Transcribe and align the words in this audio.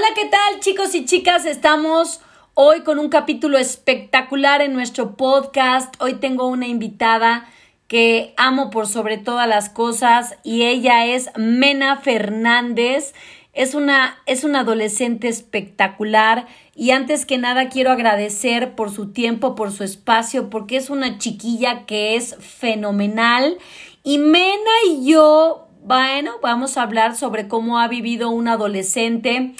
Hola, 0.00 0.14
¿qué 0.14 0.24
tal 0.30 0.60
chicos 0.60 0.94
y 0.94 1.04
chicas? 1.04 1.44
Estamos 1.44 2.22
hoy 2.54 2.80
con 2.84 2.98
un 2.98 3.10
capítulo 3.10 3.58
espectacular 3.58 4.62
en 4.62 4.72
nuestro 4.72 5.14
podcast. 5.14 5.94
Hoy 6.00 6.14
tengo 6.14 6.46
una 6.46 6.66
invitada 6.66 7.46
que 7.86 8.32
amo 8.38 8.70
por 8.70 8.86
sobre 8.86 9.18
todas 9.18 9.46
las 9.46 9.68
cosas 9.68 10.38
y 10.42 10.62
ella 10.62 11.04
es 11.04 11.28
Mena 11.36 11.98
Fernández. 11.98 13.12
Es 13.52 13.74
una, 13.74 14.16
es 14.24 14.42
una 14.42 14.60
adolescente 14.60 15.28
espectacular 15.28 16.46
y 16.74 16.92
antes 16.92 17.26
que 17.26 17.36
nada 17.36 17.68
quiero 17.68 17.90
agradecer 17.90 18.74
por 18.74 18.90
su 18.90 19.12
tiempo, 19.12 19.54
por 19.54 19.70
su 19.70 19.84
espacio, 19.84 20.48
porque 20.48 20.76
es 20.76 20.88
una 20.88 21.18
chiquilla 21.18 21.84
que 21.84 22.16
es 22.16 22.36
fenomenal. 22.36 23.58
Y 24.02 24.16
Mena 24.16 24.70
y 24.88 25.04
yo 25.04 25.66
bueno, 25.82 26.32
vamos 26.42 26.76
a 26.76 26.82
hablar 26.82 27.16
sobre 27.16 27.48
cómo 27.48 27.78
ha 27.78 27.88
vivido 27.88 28.30
un 28.30 28.48
adolescente, 28.48 29.54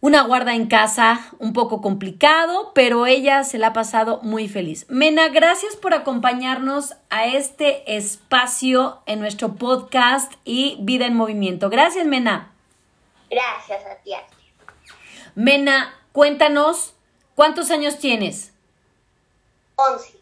una 0.00 0.22
guarda 0.22 0.54
en 0.54 0.66
casa, 0.66 1.20
un 1.38 1.52
poco 1.52 1.80
complicado, 1.80 2.72
pero 2.74 3.06
ella 3.06 3.44
se 3.44 3.58
la 3.58 3.68
ha 3.68 3.72
pasado 3.72 4.20
muy 4.22 4.48
feliz. 4.48 4.86
Mena, 4.88 5.28
gracias 5.28 5.76
por 5.76 5.94
acompañarnos 5.94 6.94
a 7.10 7.26
este 7.26 7.96
espacio 7.96 9.02
en 9.06 9.20
nuestro 9.20 9.54
podcast 9.54 10.32
y 10.44 10.78
Vida 10.80 11.06
en 11.06 11.14
Movimiento. 11.14 11.68
Gracias, 11.68 12.06
Mena. 12.06 12.52
Gracias 13.30 13.84
a 13.84 13.96
ti. 14.02 14.12
Mena, 15.34 15.94
cuéntanos, 16.12 16.94
¿cuántos 17.34 17.70
años 17.70 17.98
tienes? 17.98 18.52
Once. 19.76 20.18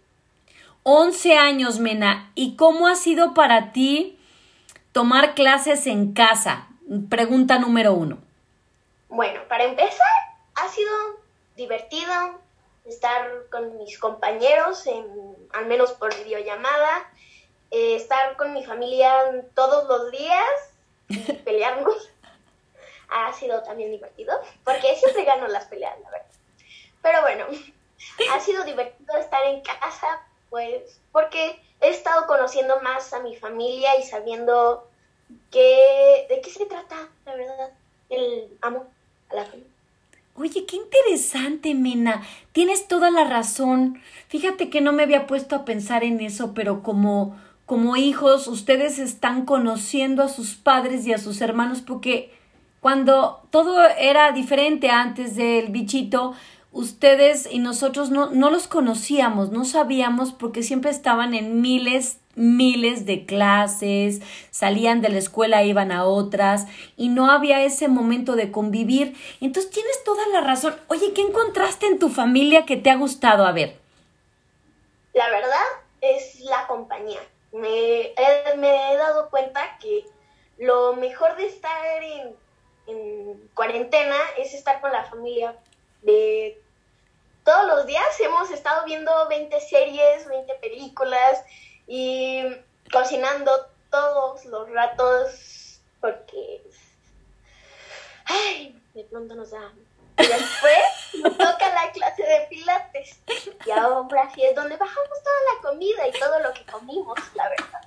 Once 0.83 1.37
años, 1.37 1.79
Mena. 1.79 2.31
¿Y 2.35 2.57
cómo 2.57 2.89
ha 2.89 2.95
sido 2.97 3.35
para 3.35 3.73
ti? 3.73 4.19
tomar 4.99 5.35
clases 5.35 5.87
en 5.87 6.13
casa? 6.13 6.67
Pregunta 7.09 7.61
número 7.61 7.95
uno. 7.95 8.19
Bueno, 9.09 9.41
para 9.49 9.65
empezar, 9.65 10.07
ha 10.55 10.69
sido 10.69 10.93
divertido 11.57 12.13
estar 12.85 13.47
con 13.51 13.79
mis 13.79 13.99
compañeros, 13.99 14.87
en, 14.87 15.37
al 15.53 15.67
menos 15.67 15.93
por 15.93 16.15
videollamada, 16.15 17.11
eh, 17.71 17.97
estar 17.97 18.37
con 18.37 18.53
mi 18.53 18.65
familia 18.65 19.45
todos 19.55 19.89
los 19.89 20.11
días 20.11 20.75
y 21.09 21.17
pelearnos. 21.45 22.11
ha 23.09 23.33
sido 23.33 23.63
también 23.63 23.91
divertido, 23.91 24.39
porque 24.65 24.95
siempre 24.97 25.25
gano 25.25 25.49
las 25.49 25.65
peleas, 25.67 25.99
la 26.01 26.11
verdad. 26.11 26.27
Pero 27.01 27.23
bueno, 27.23 27.47
ha 28.33 28.41
sido 28.41 28.65
divertido 28.65 29.17
estar 29.17 29.43
en 29.47 29.63
casa, 29.63 30.27
pues, 30.51 31.01
porque 31.13 31.63
he 31.81 31.89
estado 31.89 32.27
conociendo 32.27 32.81
más 32.83 33.13
a 33.15 33.21
mi 33.21 33.37
familia 33.37 33.99
y 33.99 34.03
sabiendo 34.03 34.87
que, 35.51 36.27
de 36.29 36.41
qué 36.43 36.51
se 36.51 36.67
trata, 36.67 37.09
la 37.25 37.35
verdad, 37.35 37.71
el 38.11 38.59
amor 38.61 38.87
Oye, 40.35 40.67
qué 40.67 40.77
interesante, 40.77 41.75
Mena. 41.75 42.23
Tienes 42.53 42.87
toda 42.87 43.11
la 43.11 43.25
razón. 43.25 44.01
Fíjate 44.29 44.71
que 44.71 44.81
no 44.81 44.93
me 44.93 45.03
había 45.03 45.27
puesto 45.27 45.57
a 45.57 45.65
pensar 45.65 46.05
en 46.05 46.21
eso, 46.21 46.55
pero 46.55 46.83
como, 46.85 47.37
como 47.67 47.97
hijos, 47.97 48.47
ustedes 48.47 49.01
están 49.01 49.45
conociendo 49.45 50.23
a 50.23 50.29
sus 50.29 50.55
padres 50.55 51.07
y 51.07 51.13
a 51.13 51.19
sus 51.19 51.41
hermanos, 51.41 51.81
porque 51.81 52.33
cuando 52.81 53.41
todo 53.51 53.83
era 53.99 54.31
diferente 54.31 54.91
antes 54.91 55.35
del 55.35 55.73
bichito, 55.73 56.35
ustedes 56.71 57.49
y 57.51 57.59
nosotros 57.59 58.11
no, 58.11 58.31
no 58.31 58.51
los 58.51 58.69
conocíamos, 58.69 59.51
no 59.51 59.65
sabíamos, 59.65 60.33
porque 60.33 60.63
siempre 60.63 60.93
estaban 60.93 61.35
en 61.35 61.61
miles 61.61 62.19
miles 62.39 63.05
de 63.05 63.27
clases, 63.27 64.21
salían 64.51 65.01
de 65.01 65.11
la 65.11 65.19
escuela, 65.19 65.65
iban 65.65 65.93
a 65.93 66.05
otras 66.05 66.67
y 66.97 67.09
no 67.09 67.31
había 67.31 67.63
ese 67.63 67.89
momento 67.89 68.37
de 68.37 68.51
convivir. 68.51 69.17
Entonces 69.41 69.71
tienes 69.71 70.03
toda 70.05 70.27
la 70.29 70.41
razón. 70.41 70.77
Oye, 70.89 71.13
¿qué 71.13 71.23
encontraste 71.23 71.87
en 71.87 71.99
tu 71.99 72.09
familia 72.09 72.65
que 72.65 72.77
te 72.77 72.91
ha 72.91 72.97
gustado? 72.97 73.45
A 73.45 73.53
ver. 73.53 73.77
La 75.13 75.29
verdad 75.31 75.67
es 76.01 76.41
la 76.41 76.67
compañía. 76.67 77.21
Me, 77.53 78.13
he 78.13 78.97
dado 78.97 79.31
cuenta 79.31 79.79
que 79.81 80.05
lo 80.59 80.95
mejor 80.95 81.37
de 81.37 81.47
estar 81.47 82.03
en, 82.03 82.37
en 82.87 83.51
cuarentena 83.55 84.17
es 84.39 84.55
estar 84.55 84.81
con 84.81 84.93
la 84.93 85.05
familia. 85.05 85.57
De 86.03 86.61
todos 87.49 87.67
los 87.67 87.87
días 87.87 88.05
hemos 88.21 88.51
estado 88.51 88.85
viendo 88.85 89.11
20 89.29 89.59
series, 89.63 90.29
20 90.29 90.55
películas, 90.57 91.43
y 91.89 92.43
cocinando 92.93 93.51
todos 93.91 94.45
los 94.45 94.71
ratos 94.71 95.81
porque, 96.01 96.63
ay, 98.27 98.81
de 98.95 99.05
pronto 99.05 99.35
nos 99.35 99.51
da. 99.51 99.73
Y 100.19 100.27
después 100.27 101.23
nos 101.23 101.39
toca 101.39 101.73
la 101.73 101.91
clase 101.93 102.23
de 102.23 102.47
pilates. 102.51 103.19
Y 103.65 103.71
ahora 103.71 104.31
sí 104.35 104.45
es 104.45 104.55
donde 104.55 104.77
bajamos 104.77 105.09
toda 105.25 105.37
la 105.55 105.71
comida 105.71 106.09
y 106.09 106.13
todo 106.13 106.39
lo 106.41 106.53
que 106.53 106.65
comimos, 106.67 107.19
la 107.35 107.49
verdad. 107.49 107.81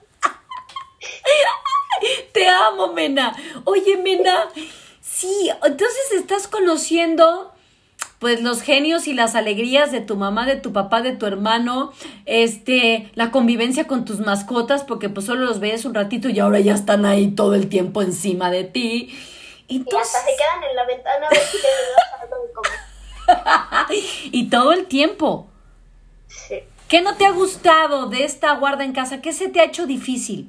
Te 2.34 2.48
amo, 2.48 2.88
Mena. 2.94 3.36
Oye, 3.66 3.98
Mena, 3.98 4.50
sí, 5.02 5.52
entonces 5.62 6.12
estás 6.14 6.48
conociendo 6.48 7.51
pues 8.22 8.40
los 8.44 8.62
genios 8.62 9.08
y 9.08 9.16
las 9.16 9.34
alegrías 9.34 9.92
de 9.92 10.00
tu 10.00 10.16
mamá, 10.16 10.46
de 10.46 10.56
tu 10.56 10.72
papá, 10.72 11.02
de 11.02 11.16
tu 11.16 11.26
hermano, 11.26 11.92
este, 12.28 13.10
la 13.16 13.32
convivencia 13.32 13.88
con 13.88 14.06
tus 14.06 14.20
mascotas, 14.20 14.84
porque 14.84 15.10
pues 15.10 15.26
solo 15.26 15.44
los 15.44 15.60
ves 15.60 15.86
un 15.86 15.96
ratito 15.96 16.30
y 16.30 16.40
ahora 16.40 16.60
ya 16.60 16.76
están 16.76 17.04
ahí 17.08 17.32
todo 17.32 17.56
el 17.56 17.68
tiempo 17.68 18.04
encima 18.04 18.52
de 18.52 18.64
ti. 18.64 19.18
Y, 19.68 19.80
hasta 19.80 20.20
se 20.20 20.36
quedan 20.38 20.70
en 20.70 20.76
la 20.76 20.86
ventana 20.86 21.26
a 21.26 21.30
ver 21.32 21.42
si 21.42 21.58
te 21.58 21.68
comer. 22.54 23.98
y 24.32 24.50
todo 24.52 24.72
el 24.72 24.86
tiempo. 24.86 25.50
Sí. 26.28 26.60
¿Qué 26.88 27.02
no 27.02 27.16
te 27.16 27.26
ha 27.26 27.32
gustado 27.32 28.06
de 28.06 28.24
esta 28.24 28.54
guarda 28.54 28.84
en 28.84 28.94
casa? 28.94 29.20
¿Qué 29.20 29.34
se 29.34 29.50
te 29.50 29.62
ha 29.62 29.64
hecho 29.64 29.88
difícil? 29.88 30.48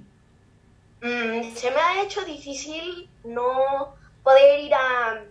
Mm, 1.01 1.55
se 1.55 1.71
me 1.71 1.81
ha 1.81 2.03
hecho 2.03 2.21
difícil 2.27 3.09
no 3.25 3.95
poder 4.23 4.61
ir 4.61 4.75
a 4.75 5.23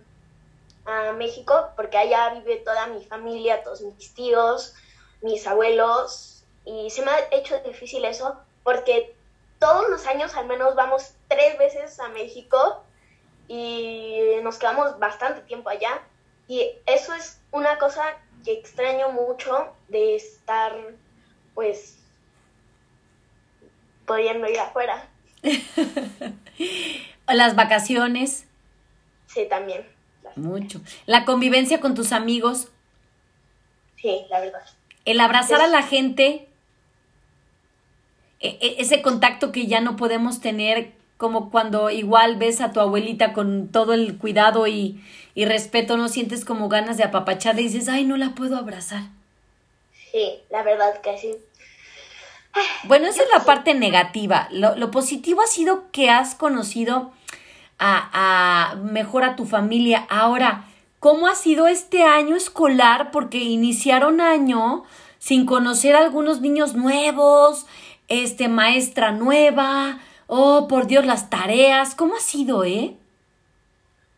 a 0.84 1.12
México 1.12 1.70
porque 1.76 1.98
allá 1.98 2.30
vive 2.34 2.56
toda 2.56 2.86
mi 2.88 3.04
familia, 3.04 3.62
todos 3.62 3.82
mis 3.82 4.14
tíos, 4.14 4.74
mis 5.20 5.46
abuelos 5.46 6.44
y 6.64 6.90
se 6.90 7.02
me 7.02 7.10
ha 7.10 7.28
hecho 7.30 7.58
difícil 7.60 8.04
eso 8.04 8.36
porque 8.62 9.14
todos 9.58 9.88
los 9.88 10.06
años 10.06 10.34
al 10.34 10.46
menos 10.46 10.74
vamos 10.74 11.14
tres 11.28 11.56
veces 11.58 11.98
a 12.00 12.08
México 12.08 12.82
y 13.48 14.18
nos 14.42 14.58
quedamos 14.58 14.98
bastante 14.98 15.42
tiempo 15.42 15.68
allá 15.68 16.02
y 16.48 16.70
eso 16.86 17.14
es 17.14 17.40
una 17.50 17.78
cosa 17.78 18.02
que 18.44 18.52
extraño 18.52 19.10
mucho 19.10 19.72
de 19.88 20.16
estar 20.16 20.74
pues 21.54 21.98
pudiendo 24.06 24.48
ir 24.48 24.58
afuera. 24.58 25.08
Las 27.26 27.54
vacaciones. 27.54 28.46
Sí, 29.26 29.46
también. 29.48 29.86
Mucho. 30.36 30.80
La 31.06 31.24
convivencia 31.24 31.80
con 31.80 31.94
tus 31.94 32.12
amigos. 32.12 32.68
Sí, 34.00 34.22
la 34.30 34.40
verdad. 34.40 34.62
El 35.04 35.20
abrazar 35.20 35.60
a 35.60 35.66
la 35.66 35.82
gente. 35.82 36.48
E, 38.40 38.58
e, 38.60 38.76
ese 38.78 39.02
contacto 39.02 39.52
que 39.52 39.66
ya 39.66 39.80
no 39.80 39.96
podemos 39.96 40.40
tener 40.40 40.92
como 41.16 41.50
cuando 41.50 41.88
igual 41.90 42.36
ves 42.36 42.60
a 42.60 42.72
tu 42.72 42.80
abuelita 42.80 43.32
con 43.32 43.68
todo 43.68 43.94
el 43.94 44.18
cuidado 44.18 44.66
y, 44.66 45.00
y 45.36 45.44
respeto, 45.44 45.96
no 45.96 46.08
sientes 46.08 46.44
como 46.44 46.68
ganas 46.68 46.96
de 46.96 47.04
apapachar 47.04 47.58
y 47.60 47.62
dices, 47.62 47.88
ay, 47.88 48.04
no 48.04 48.16
la 48.16 48.30
puedo 48.30 48.56
abrazar. 48.56 49.02
Sí, 50.10 50.40
la 50.50 50.64
verdad 50.64 51.00
que 51.00 51.16
sí. 51.16 51.36
Bueno, 52.84 53.06
esa 53.06 53.22
es 53.22 53.28
la 53.32 53.44
parte 53.44 53.74
negativa. 53.74 54.48
Lo, 54.50 54.74
lo 54.74 54.90
positivo 54.90 55.42
ha 55.42 55.46
sido 55.46 55.90
que 55.92 56.10
has 56.10 56.34
conocido 56.34 57.12
a, 57.82 58.76
mejor 58.82 59.24
a 59.24 59.36
tu 59.36 59.44
familia. 59.44 60.06
Ahora, 60.08 60.64
¿cómo 61.00 61.26
ha 61.26 61.34
sido 61.34 61.66
este 61.66 62.04
año 62.04 62.36
escolar? 62.36 63.10
Porque 63.10 63.38
iniciaron 63.38 64.20
año 64.20 64.84
sin 65.18 65.46
conocer 65.46 65.94
a 65.94 66.00
algunos 66.00 66.40
niños 66.40 66.74
nuevos, 66.74 67.66
este, 68.08 68.48
maestra 68.48 69.12
nueva, 69.12 70.00
oh, 70.26 70.68
por 70.68 70.86
Dios, 70.86 71.04
las 71.04 71.30
tareas. 71.30 71.94
¿Cómo 71.94 72.16
ha 72.16 72.20
sido, 72.20 72.64
eh? 72.64 72.96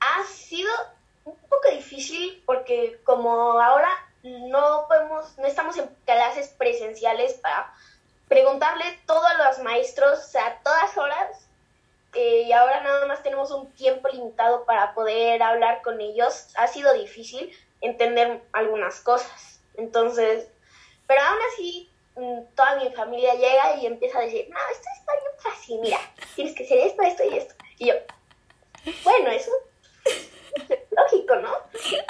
Ha 0.00 0.24
sido 0.24 0.70
un 1.24 1.36
poco 1.48 1.70
difícil 1.74 2.42
porque 2.44 3.00
como 3.04 3.60
ahora 3.60 3.88
no 4.22 4.86
podemos, 4.88 5.36
no 5.38 5.46
estamos 5.46 5.76
en 5.76 5.88
clases 6.04 6.48
presenciales 6.48 7.34
para 7.34 7.72
preguntarle 8.28 8.84
todo 9.06 9.24
a 9.26 9.46
los 9.46 9.58
maestros 9.60 10.34
a 10.36 10.58
todas 10.62 10.96
horas, 10.96 11.43
eh, 12.14 12.44
y 12.46 12.52
ahora 12.52 12.82
nada 12.82 13.06
más 13.06 13.22
tenemos 13.22 13.50
un 13.50 13.70
tiempo 13.72 14.08
limitado 14.08 14.64
para 14.64 14.94
poder 14.94 15.42
hablar 15.42 15.82
con 15.82 16.00
ellos, 16.00 16.48
ha 16.56 16.66
sido 16.66 16.92
difícil 16.94 17.50
entender 17.80 18.40
algunas 18.52 19.00
cosas. 19.00 19.60
Entonces, 19.76 20.48
pero 21.06 21.20
aún 21.22 21.38
así, 21.52 21.90
mm, 22.16 22.54
toda 22.54 22.76
mi 22.76 22.90
familia 22.90 23.34
llega 23.34 23.76
y 23.76 23.86
empieza 23.86 24.18
a 24.18 24.22
decir, 24.22 24.48
no, 24.48 24.58
esto 24.70 24.88
está 24.98 25.12
bien 25.12 25.32
fácil, 25.42 25.80
mira, 25.80 26.00
tienes 26.34 26.54
que 26.54 26.64
hacer 26.64 26.78
esto, 26.78 27.02
esto 27.02 27.24
y 27.24 27.36
esto. 27.36 27.54
Y 27.78 27.86
yo, 27.88 27.94
bueno, 29.02 29.30
eso 29.30 29.50
es 30.04 30.30
lógico 30.90 31.34
¿no? 31.36 31.50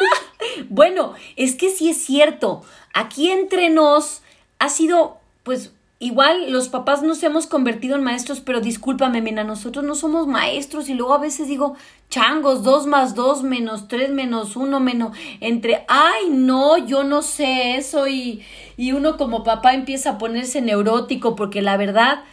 bueno, 0.68 1.14
es 1.36 1.56
que 1.56 1.70
sí 1.70 1.90
es 1.90 2.04
cierto. 2.04 2.62
Aquí 2.92 3.30
entre 3.30 3.70
nos 3.70 4.22
ha 4.58 4.68
sido, 4.68 5.18
pues, 5.42 5.72
igual 6.04 6.52
los 6.52 6.68
papás 6.68 7.02
nos 7.02 7.22
hemos 7.22 7.46
convertido 7.46 7.96
en 7.96 8.02
maestros, 8.02 8.40
pero 8.40 8.60
discúlpame, 8.60 9.22
mira, 9.22 9.42
nosotros 9.42 9.84
no 9.84 9.94
somos 9.94 10.26
maestros 10.26 10.90
y 10.90 10.94
luego 10.94 11.14
a 11.14 11.18
veces 11.18 11.48
digo, 11.48 11.76
changos, 12.10 12.62
dos 12.62 12.86
más 12.86 13.14
dos 13.14 13.42
menos 13.42 13.88
tres 13.88 14.10
menos 14.10 14.54
uno 14.54 14.80
menos, 14.80 15.16
entre, 15.40 15.84
ay, 15.88 16.28
no, 16.28 16.76
yo 16.76 17.04
no 17.04 17.22
sé 17.22 17.76
eso 17.76 18.06
y, 18.06 18.44
y 18.76 18.92
uno 18.92 19.16
como 19.16 19.44
papá 19.44 19.72
empieza 19.72 20.10
a 20.10 20.18
ponerse 20.18 20.60
neurótico 20.60 21.34
porque 21.36 21.62
la 21.62 21.78
verdad, 21.78 22.24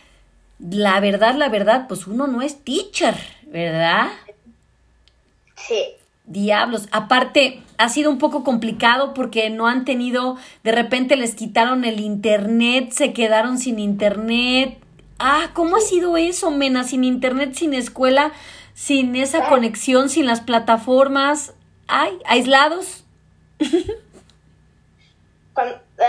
la 0.59 0.99
verdad, 0.99 1.35
la 1.35 1.47
verdad, 1.47 1.85
pues 1.87 2.07
uno 2.07 2.27
no 2.27 2.41
es 2.41 2.63
teacher, 2.65 3.15
¿verdad? 3.47 4.09
Sí. 5.55 6.00
Diablos. 6.31 6.87
Aparte, 6.91 7.61
ha 7.77 7.89
sido 7.89 8.09
un 8.09 8.17
poco 8.17 8.43
complicado 8.43 9.13
porque 9.13 9.49
no 9.49 9.67
han 9.67 9.85
tenido, 9.85 10.37
de 10.63 10.71
repente 10.71 11.15
les 11.15 11.35
quitaron 11.35 11.85
el 11.85 11.99
internet, 11.99 12.91
se 12.91 13.13
quedaron 13.13 13.57
sin 13.57 13.79
internet. 13.79 14.77
Ah, 15.19 15.51
¿cómo 15.53 15.77
ha 15.77 15.81
sido 15.81 16.17
eso, 16.17 16.51
Mena? 16.51 16.83
Sin 16.83 17.03
internet, 17.03 17.53
sin 17.53 17.73
escuela, 17.73 18.31
sin 18.73 19.15
esa 19.15 19.49
conexión, 19.49 20.09
sin 20.09 20.25
las 20.25 20.41
plataformas. 20.41 21.53
Ay, 21.87 22.17
aislados. 22.25 23.03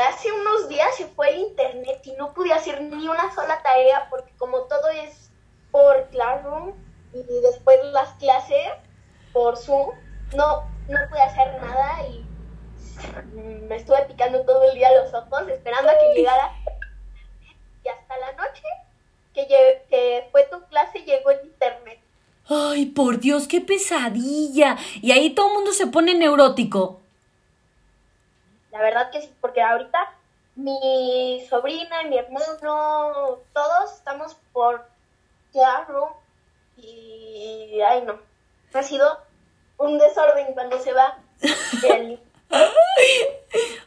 hace 0.08 0.32
unos 0.32 0.68
días 0.68 0.88
se 0.96 1.06
fue 1.06 1.30
el 1.30 1.40
internet 1.40 2.00
y 2.04 2.12
no 2.12 2.32
pude 2.32 2.52
hacer 2.52 2.80
ni 2.82 3.08
una 3.08 3.32
sola 3.34 3.60
tarea 3.62 4.06
porque 4.10 4.32
como 4.38 4.62
todo 4.62 4.88
es 4.88 5.30
por 5.70 6.08
Classroom 6.10 6.72
y 7.12 7.40
después 7.42 7.78
las 7.92 8.10
clases 8.14 8.72
por 9.32 9.56
Zoom, 9.56 9.90
no, 10.34 10.64
no 10.88 10.98
pude 11.08 11.22
hacer 11.22 11.60
nada 11.60 12.06
y 12.08 12.24
me 13.68 13.76
estuve 13.76 14.02
picando 14.04 14.44
todo 14.44 14.62
el 14.64 14.74
día 14.74 14.88
los 15.02 15.12
ojos 15.14 15.48
esperando 15.48 15.90
a 15.90 15.98
que 15.98 16.14
llegara 16.14 16.52
y 17.84 17.88
hasta 17.88 18.16
la 18.18 18.32
noche 18.32 18.62
que, 19.34 19.46
que 19.88 20.28
fue 20.30 20.44
tu 20.44 20.62
clase 20.66 21.00
llegó 21.00 21.30
el 21.30 21.46
internet. 21.46 21.98
Ay, 22.48 22.86
por 22.86 23.18
Dios, 23.18 23.48
qué 23.48 23.60
pesadilla. 23.60 24.76
Y 25.00 25.12
ahí 25.12 25.30
todo 25.30 25.48
el 25.48 25.54
mundo 25.54 25.72
se 25.72 25.86
pone 25.86 26.14
neurótico. 26.14 27.00
La 28.70 28.80
verdad 28.80 29.10
que 29.10 29.22
sí, 29.22 29.32
porque 29.40 29.62
ahorita 29.62 29.98
mi 30.56 31.44
sobrina 31.48 32.02
y 32.02 32.08
mi 32.08 32.18
hermano, 32.18 32.58
todos 33.52 33.92
estamos 33.94 34.36
por 34.52 34.86
Classroom 35.52 36.10
y, 36.76 37.80
ay 37.86 38.02
no, 38.02 38.18
ha 38.74 38.82
sido 38.82 39.18
un 39.82 39.98
desorden 39.98 40.54
cuando 40.54 40.80
se 40.80 40.92
va 40.92 41.18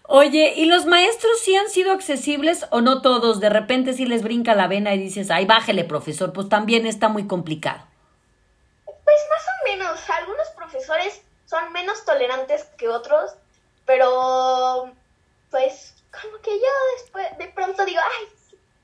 Oye, 0.07 0.53
¿y 0.55 0.65
los 0.65 0.85
maestros 0.85 1.39
sí 1.39 1.55
han 1.55 1.69
sido 1.69 1.91
accesibles 1.91 2.65
o 2.69 2.81
no 2.81 3.01
todos? 3.01 3.39
De 3.39 3.49
repente 3.49 3.93
sí 3.93 4.05
les 4.05 4.21
brinca 4.21 4.55
la 4.55 4.67
vena 4.67 4.93
y 4.93 4.99
dices, 4.99 5.31
ay, 5.31 5.45
bájele, 5.45 5.83
profesor, 5.83 6.31
pues 6.33 6.49
también 6.49 6.85
está 6.85 7.09
muy 7.09 7.27
complicado. 7.27 7.81
Pues 8.85 9.17
más 9.29 9.45
o 9.47 9.69
menos, 9.69 10.09
algunos 10.09 10.47
profesores 10.49 11.21
son 11.45 11.71
menos 11.73 12.05
tolerantes 12.05 12.65
que 12.77 12.87
otros, 12.87 13.31
pero 13.85 14.91
pues 15.49 15.95
como 16.11 16.37
que 16.41 16.51
yo 16.51 16.71
después 16.97 17.37
de 17.37 17.47
pronto 17.47 17.85
digo, 17.85 18.01
ay, 18.01 18.27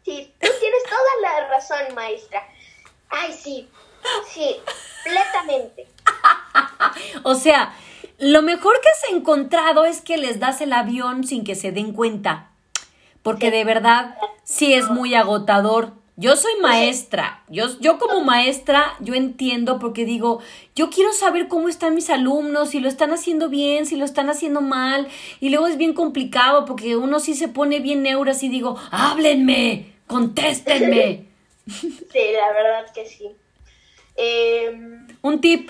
sí, 0.03 0.33
tú 0.39 0.47
tienes 0.59 0.83
toda 0.83 1.21
la 1.21 1.47
razón, 1.49 1.95
maestra. 1.95 2.47
Ay, 3.09 3.33
sí, 3.33 3.69
sí, 4.27 4.61
completamente. 5.03 5.87
o 7.23 7.35
sea, 7.35 7.73
lo 8.17 8.41
mejor 8.41 8.79
que 8.81 8.89
has 8.89 9.13
encontrado 9.15 9.85
es 9.85 10.01
que 10.01 10.17
les 10.17 10.39
das 10.39 10.61
el 10.61 10.73
avión 10.73 11.23
sin 11.23 11.43
que 11.43 11.55
se 11.55 11.71
den 11.71 11.93
cuenta. 11.93 12.49
Porque 13.23 13.51
de 13.51 13.63
verdad 13.63 14.15
sí 14.43 14.73
es 14.73 14.89
muy 14.89 15.13
agotador. 15.15 15.93
Yo 16.17 16.35
soy 16.35 16.53
maestra. 16.61 17.43
Yo, 17.49 17.65
yo 17.79 17.97
como 17.97 18.21
maestra, 18.21 18.93
yo 18.99 19.15
entiendo 19.15 19.79
porque 19.79 20.05
digo, 20.05 20.39
yo 20.75 20.89
quiero 20.89 21.13
saber 21.13 21.47
cómo 21.47 21.67
están 21.67 21.95
mis 21.95 22.11
alumnos, 22.11 22.69
si 22.69 22.79
lo 22.79 22.89
están 22.89 23.11
haciendo 23.11 23.49
bien, 23.49 23.87
si 23.87 23.95
lo 23.95 24.05
están 24.05 24.29
haciendo 24.29 24.61
mal. 24.61 25.07
Y 25.39 25.49
luego 25.49 25.67
es 25.67 25.77
bien 25.77 25.93
complicado 25.93 26.65
porque 26.65 26.95
uno 26.95 27.19
sí 27.19 27.33
se 27.33 27.47
pone 27.47 27.79
bien 27.79 28.03
neuras 28.03 28.43
y 28.43 28.49
digo, 28.49 28.77
háblenme, 28.91 29.93
contéstenme. 30.07 31.25
Sí, 31.65 32.19
la 32.35 32.51
verdad 32.51 32.91
que 32.93 33.05
sí. 33.05 33.29
Em, 34.15 35.07
un 35.21 35.39
tip. 35.39 35.69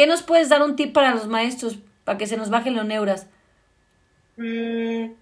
¿Qué 0.00 0.06
nos 0.06 0.22
puedes 0.22 0.48
dar 0.48 0.62
un 0.62 0.76
tip 0.76 0.94
para 0.94 1.14
los 1.14 1.26
maestros 1.26 1.76
para 2.04 2.16
que 2.16 2.26
se 2.26 2.38
nos 2.38 2.48
bajen 2.48 2.74
los 2.74 2.86
neuras? 2.86 3.26
Mm, 4.38 5.12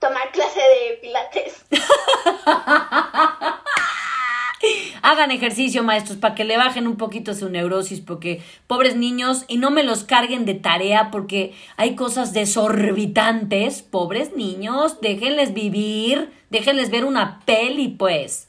tomar 0.00 0.32
clase 0.32 0.58
de 0.58 0.98
pilates. 1.00 1.64
Hagan 5.02 5.30
ejercicio, 5.30 5.84
maestros, 5.84 6.18
para 6.18 6.34
que 6.34 6.42
le 6.42 6.56
bajen 6.56 6.88
un 6.88 6.96
poquito 6.96 7.32
su 7.32 7.48
neurosis, 7.48 8.00
porque 8.00 8.42
pobres 8.66 8.96
niños, 8.96 9.44
y 9.46 9.58
no 9.58 9.70
me 9.70 9.84
los 9.84 10.02
carguen 10.02 10.46
de 10.46 10.54
tarea, 10.54 11.12
porque 11.12 11.54
hay 11.76 11.94
cosas 11.94 12.32
desorbitantes. 12.32 13.82
Pobres 13.82 14.34
niños, 14.34 15.00
déjenles 15.00 15.54
vivir, 15.54 16.32
déjenles 16.50 16.90
ver 16.90 17.04
una 17.04 17.38
peli, 17.46 17.86
pues. 17.86 18.48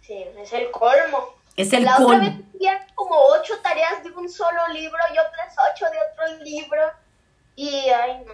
Sí, 0.00 0.14
es 0.40 0.50
el 0.54 0.70
colmo. 0.70 1.43
Es 1.56 1.72
el 1.72 1.84
La 1.84 1.98
otra 1.98 2.18
vez 2.18 2.32
había 2.54 2.86
como 2.94 3.14
ocho 3.40 3.54
tareas 3.62 4.02
de 4.02 4.10
un 4.10 4.28
solo 4.28 4.68
libro 4.72 4.98
y 5.14 5.18
otras 5.18 5.54
ocho 5.72 5.86
de 5.86 5.98
otro 5.98 6.44
libro. 6.44 6.82
Y, 7.56 7.68
ay, 7.68 8.24
no. 8.26 8.32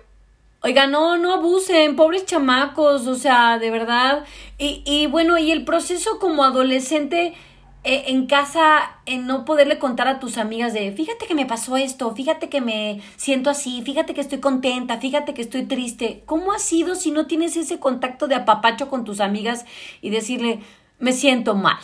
Oiga, 0.63 0.87
no, 0.87 1.17
no 1.17 1.33
abusen, 1.33 1.97
pobres 1.97 2.27
chamacos, 2.27 3.07
o 3.07 3.15
sea, 3.15 3.59
de 3.59 3.71
verdad. 3.71 4.25
Y, 4.59 4.83
y 4.85 5.07
bueno, 5.07 5.39
y 5.39 5.53
el 5.53 5.65
proceso 5.65 6.19
como 6.19 6.45
adolescente 6.45 7.35
eh, 7.83 8.05
en 8.09 8.27
casa, 8.27 8.99
en 9.07 9.27
no 9.27 9.47
poderle 9.47 9.79
contar 9.79 10.07
a 10.07 10.21
tus 10.21 10.37
amigas 10.37 10.75
de, 10.75 10.93
fíjate 10.93 11.27
que 11.27 11.35
me 11.35 11.47
pasó 11.47 11.79
esto, 11.79 12.15
fíjate 12.15 12.51
que 12.51 12.61
me 12.61 13.01
siento 13.17 13.49
así, 13.49 13.81
fíjate 13.83 14.13
que 14.13 14.21
estoy 14.21 14.39
contenta, 14.39 14.99
fíjate 14.99 15.33
que 15.33 15.41
estoy 15.41 15.65
triste. 15.65 16.23
¿Cómo 16.27 16.53
ha 16.53 16.59
sido 16.59 16.95
si 16.95 17.11
no 17.11 17.27
tienes 17.27 17.57
ese 17.57 17.81
contacto 17.81 18.29
de 18.29 18.35
apapacho 18.35 18.91
con 18.91 19.07
tus 19.07 19.21
amigas 19.21 19.65
y 20.03 20.11
decirle, 20.11 20.61
me 20.99 21.13
siento 21.13 21.55
mal? 21.55 21.79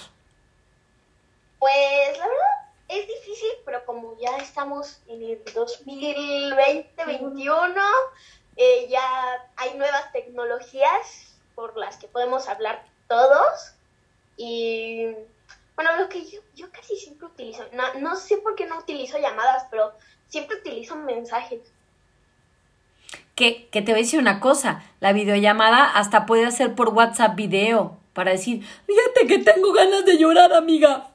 Pues 1.58 1.72
la 2.18 2.26
verdad 2.26 2.56
es 2.88 3.06
difícil, 3.06 3.48
pero 3.64 3.82
como 3.86 4.15
ya 4.26 4.38
estamos 4.38 4.98
en 5.06 5.22
el 5.22 5.44
2020-21, 5.44 7.80
eh, 8.56 8.88
ya 8.88 9.46
hay 9.56 9.76
nuevas 9.76 10.10
tecnologías 10.12 11.36
por 11.54 11.76
las 11.76 11.96
que 11.96 12.08
podemos 12.08 12.48
hablar 12.48 12.84
todos. 13.08 13.74
Y 14.36 15.14
bueno, 15.76 15.96
lo 15.98 16.08
que 16.08 16.28
yo, 16.28 16.40
yo 16.54 16.72
casi 16.72 16.96
siempre 16.96 17.28
utilizo, 17.28 17.62
no, 17.72 17.94
no 18.00 18.16
sé 18.16 18.38
por 18.38 18.56
qué 18.56 18.66
no 18.66 18.78
utilizo 18.78 19.18
llamadas, 19.18 19.66
pero 19.70 19.92
siempre 20.28 20.56
utilizo 20.56 20.96
mensajes. 20.96 21.60
Que, 23.34 23.68
que 23.68 23.82
te 23.82 23.92
voy 23.92 24.00
a 24.00 24.04
decir 24.04 24.18
una 24.18 24.40
cosa, 24.40 24.82
la 25.00 25.12
videollamada 25.12 25.90
hasta 25.90 26.26
puede 26.26 26.46
hacer 26.46 26.74
por 26.74 26.88
WhatsApp 26.88 27.36
video 27.36 27.96
para 28.12 28.32
decir, 28.32 28.66
fíjate 28.86 29.28
que 29.28 29.38
tengo 29.38 29.72
ganas 29.72 30.04
de 30.04 30.18
llorar, 30.18 30.52
amiga. 30.54 31.12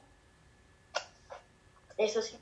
Eso 1.98 2.22
sí. 2.22 2.38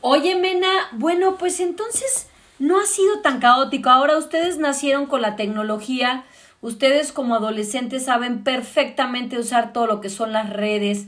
Oye, 0.00 0.36
Mena, 0.36 0.68
bueno, 0.92 1.36
pues 1.36 1.60
entonces 1.60 2.28
no 2.58 2.80
ha 2.80 2.86
sido 2.86 3.20
tan 3.20 3.40
caótico. 3.40 3.90
Ahora 3.90 4.16
ustedes 4.16 4.58
nacieron 4.58 5.06
con 5.06 5.22
la 5.22 5.36
tecnología, 5.36 6.24
ustedes 6.60 7.12
como 7.12 7.34
adolescentes 7.34 8.04
saben 8.04 8.44
perfectamente 8.44 9.38
usar 9.38 9.72
todo 9.72 9.86
lo 9.86 10.00
que 10.00 10.08
son 10.08 10.32
las 10.32 10.50
redes. 10.50 11.06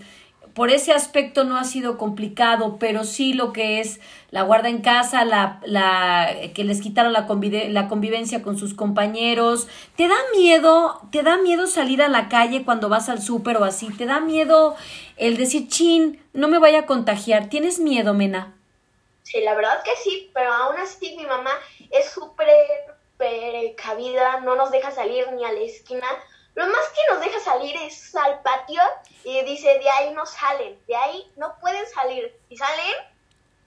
Por 0.58 0.72
ese 0.72 0.92
aspecto 0.92 1.44
no 1.44 1.56
ha 1.56 1.62
sido 1.62 1.96
complicado, 1.98 2.78
pero 2.80 3.04
sí 3.04 3.32
lo 3.32 3.52
que 3.52 3.78
es 3.78 4.00
la 4.32 4.42
guarda 4.42 4.68
en 4.68 4.80
casa, 4.80 5.24
la, 5.24 5.60
la 5.64 6.34
que 6.52 6.64
les 6.64 6.80
quitaron 6.80 7.12
la, 7.12 7.28
la 7.68 7.86
convivencia 7.86 8.42
con 8.42 8.58
sus 8.58 8.74
compañeros. 8.74 9.68
¿Te 9.94 10.08
da 10.08 10.16
miedo? 10.36 11.00
¿Te 11.12 11.22
da 11.22 11.36
miedo 11.36 11.68
salir 11.68 12.02
a 12.02 12.08
la 12.08 12.28
calle 12.28 12.64
cuando 12.64 12.88
vas 12.88 13.08
al 13.08 13.22
súper 13.22 13.56
o 13.58 13.62
así? 13.62 13.86
¿Te 13.96 14.04
da 14.04 14.18
miedo 14.18 14.74
el 15.16 15.36
decir, 15.36 15.68
chin, 15.68 16.20
no 16.32 16.48
me 16.48 16.58
vaya 16.58 16.80
a 16.80 16.86
contagiar? 16.86 17.48
¿Tienes 17.48 17.78
miedo, 17.78 18.12
Mena? 18.12 18.52
Sí, 19.22 19.40
la 19.42 19.54
verdad 19.54 19.80
que 19.84 19.92
sí, 20.02 20.28
pero 20.34 20.52
aún 20.52 20.76
así 20.78 21.14
mi 21.16 21.24
mamá 21.24 21.52
es 21.92 22.10
súper 22.10 22.48
precavida, 23.16 24.40
no 24.40 24.56
nos 24.56 24.72
deja 24.72 24.90
salir 24.90 25.30
ni 25.34 25.44
a 25.44 25.52
la 25.52 25.60
esquina. 25.60 26.08
Lo 26.58 26.66
más 26.66 26.88
que 26.88 27.14
nos 27.14 27.20
deja 27.24 27.38
salir 27.38 27.76
es 27.76 28.12
al 28.16 28.42
patio 28.42 28.82
y 29.22 29.42
dice, 29.44 29.78
de 29.78 29.88
ahí 29.88 30.12
no 30.12 30.26
salen, 30.26 30.76
de 30.88 30.96
ahí 30.96 31.30
no 31.36 31.54
pueden 31.60 31.86
salir. 31.86 32.34
Si 32.48 32.56
salen, 32.56 32.96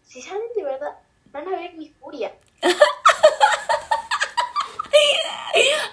si 0.05 0.21
salen 0.21 0.43
de 0.53 0.63
verdad, 0.65 0.98
van 1.27 1.48
a 1.48 1.51
ver 1.51 1.74
mi 1.75 1.88
furia. 1.88 2.36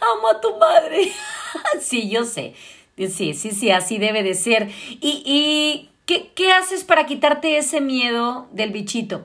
Amo 0.01 0.29
a 0.29 0.41
tu 0.41 0.57
madre. 0.57 1.13
sí, 1.81 2.11
yo 2.11 2.25
sé. 2.25 2.57
Sí, 2.97 3.33
sí, 3.33 3.53
sí, 3.53 3.71
así 3.71 3.99
debe 3.99 4.25
de 4.25 4.35
ser. 4.35 4.69
Y, 5.01 5.23
y 5.25 5.93
¿Qué, 6.05 6.33
qué 6.33 6.51
haces 6.51 6.83
para 6.83 7.07
quitarte 7.07 7.59
ese 7.59 7.81
miedo 7.81 8.49
del 8.51 8.73
bichito? 8.73 9.25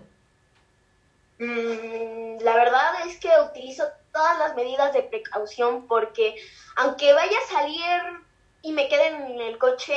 Mm, 1.39 2.37
la 2.43 2.55
verdad 2.55 3.07
es 3.07 3.17
que 3.17 3.29
utilizo 3.49 3.83
medidas 4.55 4.93
de 4.93 5.03
precaución 5.03 5.88
porque 5.88 6.36
aunque 6.75 7.13
vaya 7.13 7.38
a 7.38 7.51
salir 7.53 8.01
y 8.62 8.72
me 8.72 8.88
quede 8.88 9.07
en 9.07 9.41
el 9.41 9.57
coche, 9.57 9.95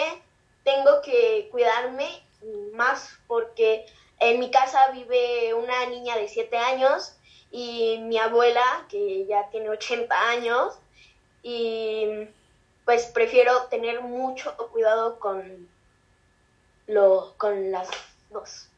tengo 0.64 1.00
que 1.02 1.48
cuidarme 1.50 2.08
más 2.72 3.18
porque 3.26 3.86
en 4.18 4.40
mi 4.40 4.50
casa 4.50 4.90
vive 4.92 5.54
una 5.54 5.86
niña 5.86 6.16
de 6.16 6.28
7 6.28 6.56
años 6.56 7.16
y 7.50 7.98
mi 8.02 8.18
abuela, 8.18 8.86
que 8.88 9.26
ya 9.26 9.48
tiene 9.50 9.70
80 9.70 10.28
años, 10.28 10.74
y 11.42 12.06
pues 12.84 13.06
prefiero 13.06 13.62
tener 13.64 14.02
mucho 14.02 14.56
cuidado 14.72 15.18
con, 15.18 15.68
lo, 16.86 17.34
con 17.36 17.70
las 17.70 17.88
dos. 18.30 18.68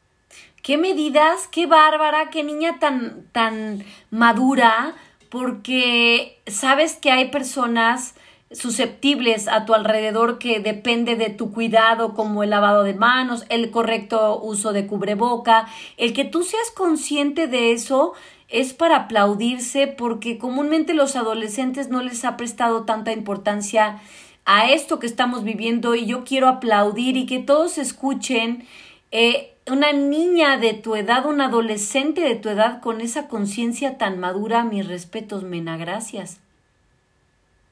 ¿Qué 0.61 0.77
medidas? 0.77 1.47
Qué 1.47 1.65
bárbara, 1.65 2.29
qué 2.29 2.43
niña 2.43 2.79
tan, 2.79 3.27
tan 3.31 3.85
madura, 4.11 4.95
porque 5.29 6.41
sabes 6.47 6.95
que 6.95 7.11
hay 7.11 7.29
personas 7.29 8.15
susceptibles 8.51 9.47
a 9.47 9.65
tu 9.65 9.75
alrededor 9.75 10.39
que 10.39 10.59
depende 10.59 11.15
de 11.15 11.29
tu 11.29 11.53
cuidado 11.53 12.15
como 12.15 12.43
el 12.43 12.49
lavado 12.49 12.83
de 12.83 12.95
manos, 12.95 13.45
el 13.49 13.69
correcto 13.69 14.41
uso 14.41 14.73
de 14.73 14.87
cubreboca, 14.87 15.67
el 15.97 16.13
que 16.13 16.25
tú 16.25 16.43
seas 16.43 16.71
consciente 16.71 17.47
de 17.47 17.73
eso 17.73 18.13
es 18.47 18.73
para 18.73 18.95
aplaudirse 18.95 19.85
porque 19.85 20.39
comúnmente 20.39 20.95
los 20.95 21.15
adolescentes 21.15 21.89
no 21.89 22.01
les 22.01 22.25
ha 22.25 22.37
prestado 22.37 22.85
tanta 22.85 23.11
importancia 23.11 24.01
a 24.45 24.71
esto 24.71 24.97
que 24.97 25.05
estamos 25.05 25.43
viviendo 25.43 25.93
y 25.93 26.07
yo 26.07 26.23
quiero 26.23 26.47
aplaudir 26.47 27.17
y 27.17 27.27
que 27.27 27.37
todos 27.37 27.77
escuchen 27.77 28.65
eh, 29.11 29.55
una 29.67 29.91
niña 29.93 30.57
de 30.57 30.73
tu 30.73 30.95
edad, 30.95 31.25
un 31.25 31.41
adolescente 31.41 32.21
de 32.21 32.35
tu 32.35 32.49
edad 32.49 32.81
con 32.81 33.01
esa 33.01 33.27
conciencia 33.27 33.97
tan 33.97 34.19
madura, 34.19 34.63
mis 34.63 34.87
respetos, 34.87 35.43
Mena, 35.43 35.77
gracias. 35.77 36.37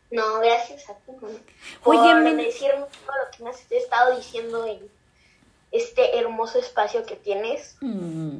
No, 0.09 0.39
gracias 0.39 0.89
a 0.89 0.93
ti, 0.93 1.11
por 1.83 1.95
Oye, 1.95 2.35
decirme 2.35 2.85
todo 3.05 3.15
lo 3.17 3.31
que 3.35 3.43
me 3.43 3.49
has 3.49 3.71
estado 3.71 4.15
diciendo 4.15 4.65
en 4.65 4.79
este 5.71 6.17
hermoso 6.17 6.59
espacio 6.59 7.05
que 7.05 7.15
tienes. 7.15 7.75
Mm. 7.81 8.39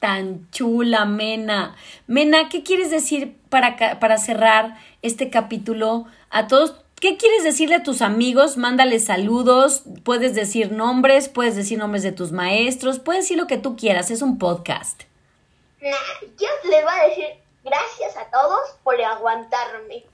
Tan 0.00 0.50
chula, 0.50 1.04
Mena. 1.04 1.76
Mena, 2.06 2.48
¿qué 2.48 2.62
quieres 2.62 2.90
decir 2.90 3.36
para, 3.48 3.76
para 4.00 4.18
cerrar 4.18 4.76
este 5.02 5.30
capítulo 5.30 6.06
a 6.28 6.48
todos? 6.48 6.83
¿Qué 7.04 7.18
quieres 7.18 7.44
decirle 7.44 7.74
a 7.74 7.82
tus 7.82 8.00
amigos? 8.00 8.56
Mándale 8.56 8.98
saludos, 8.98 9.82
puedes 10.04 10.34
decir 10.34 10.72
nombres, 10.72 11.28
puedes 11.28 11.54
decir 11.54 11.76
nombres 11.78 12.02
de 12.02 12.12
tus 12.12 12.32
maestros, 12.32 12.98
puedes 12.98 13.24
decir 13.24 13.36
lo 13.36 13.46
que 13.46 13.58
tú 13.58 13.76
quieras, 13.76 14.10
es 14.10 14.22
un 14.22 14.38
podcast. 14.38 15.02
yo 15.82 16.48
les 16.70 16.82
voy 16.82 16.92
a 16.98 17.08
decir 17.10 17.26
Gracias 17.62 18.16
a 18.16 18.30
todos 18.30 18.58
por 18.82 18.98
aguantarme. 18.98 20.04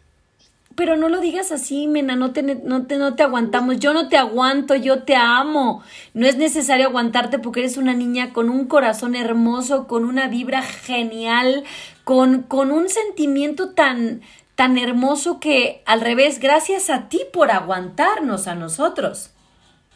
Pero 0.75 0.97
no 0.97 1.09
lo 1.09 1.21
digas 1.21 1.53
así, 1.53 1.87
Mena, 1.87 2.17
no 2.17 2.33
te, 2.33 2.43
no, 2.43 2.87
te, 2.87 2.97
no 2.97 3.15
te 3.15 3.23
aguantamos. 3.23 3.79
Yo 3.79 3.93
no 3.93 4.09
te 4.09 4.17
aguanto, 4.17 4.75
yo 4.75 5.05
te 5.05 5.15
amo. 5.15 5.85
No 6.15 6.27
es 6.27 6.39
necesario 6.39 6.87
aguantarte 6.87 7.39
porque 7.39 7.61
eres 7.61 7.77
una 7.77 7.93
niña 7.95 8.33
con 8.33 8.51
un 8.51 8.67
corazón 8.67 9.15
hermoso, 9.15 9.87
con 9.87 10.05
una 10.05 10.27
vibra 10.27 10.63
genial, 10.63 11.65
con, 12.03 12.43
con 12.43 12.71
un 12.73 12.89
sentimiento 12.89 13.75
tan, 13.75 14.23
tan 14.61 14.77
hermoso 14.77 15.41
que, 15.41 15.83
al 15.87 16.03
revés, 16.03 16.39
gracias 16.39 16.91
a 16.91 17.09
ti 17.09 17.23
por 17.33 17.51
aguantarnos 17.51 18.47
a 18.47 18.55
nosotros. 18.55 19.31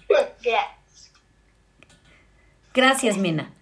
Gracias. 0.09 1.13
Gracias, 2.73 3.19
Mena. 3.19 3.53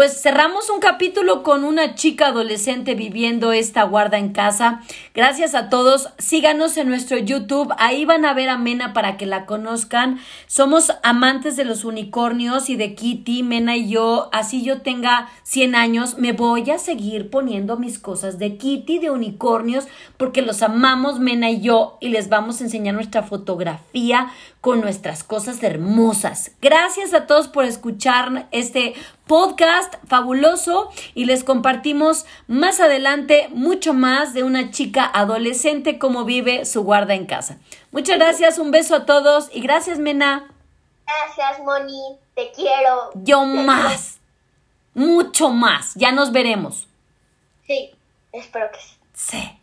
Pues 0.00 0.22
cerramos 0.22 0.70
un 0.70 0.80
capítulo 0.80 1.42
con 1.42 1.62
una 1.62 1.94
chica 1.94 2.28
adolescente 2.28 2.94
viviendo 2.94 3.52
esta 3.52 3.82
guarda 3.82 4.16
en 4.16 4.32
casa. 4.32 4.80
Gracias 5.14 5.54
a 5.54 5.68
todos. 5.68 6.08
Síganos 6.16 6.78
en 6.78 6.88
nuestro 6.88 7.18
YouTube. 7.18 7.70
Ahí 7.76 8.06
van 8.06 8.24
a 8.24 8.32
ver 8.32 8.48
a 8.48 8.56
Mena 8.56 8.94
para 8.94 9.18
que 9.18 9.26
la 9.26 9.44
conozcan. 9.44 10.18
Somos 10.46 10.90
amantes 11.02 11.54
de 11.56 11.66
los 11.66 11.84
unicornios 11.84 12.70
y 12.70 12.76
de 12.76 12.94
Kitty, 12.94 13.42
Mena 13.42 13.76
y 13.76 13.90
yo. 13.90 14.30
Así 14.32 14.62
yo 14.62 14.80
tenga 14.80 15.28
100 15.42 15.74
años, 15.74 16.16
me 16.16 16.32
voy 16.32 16.70
a 16.70 16.78
seguir 16.78 17.28
poniendo 17.28 17.76
mis 17.76 17.98
cosas 17.98 18.38
de 18.38 18.56
Kitty, 18.56 19.00
de 19.00 19.10
unicornios, 19.10 19.86
porque 20.16 20.40
los 20.40 20.62
amamos, 20.62 21.20
Mena 21.20 21.50
y 21.50 21.60
yo, 21.60 21.98
y 22.00 22.08
les 22.08 22.30
vamos 22.30 22.62
a 22.62 22.64
enseñar 22.64 22.94
nuestra 22.94 23.22
fotografía 23.22 24.32
con 24.60 24.80
nuestras 24.80 25.24
cosas 25.24 25.62
hermosas. 25.62 26.52
Gracias 26.60 27.14
a 27.14 27.26
todos 27.26 27.48
por 27.48 27.64
escuchar 27.64 28.46
este 28.50 28.94
podcast 29.26 29.94
fabuloso 30.06 30.90
y 31.14 31.24
les 31.24 31.44
compartimos 31.44 32.26
más 32.46 32.80
adelante 32.80 33.48
mucho 33.52 33.94
más 33.94 34.34
de 34.34 34.42
una 34.42 34.70
chica 34.70 35.04
adolescente 35.12 35.98
como 35.98 36.24
vive 36.24 36.66
su 36.66 36.82
guarda 36.82 37.14
en 37.14 37.26
casa. 37.26 37.58
Muchas 37.90 38.18
gracias, 38.18 38.58
un 38.58 38.70
beso 38.70 38.96
a 38.96 39.06
todos 39.06 39.48
y 39.52 39.60
gracias 39.62 39.98
Mena. 39.98 40.52
Gracias 41.06 41.64
Moni, 41.64 42.18
te 42.34 42.52
quiero. 42.52 43.10
Yo 43.14 43.44
más, 43.44 44.18
mucho 44.94 45.50
más, 45.50 45.94
ya 45.94 46.12
nos 46.12 46.32
veremos. 46.32 46.86
Sí, 47.66 47.94
espero 48.32 48.70
que 48.70 48.78
sí. 48.78 48.96
Sí. 49.14 49.59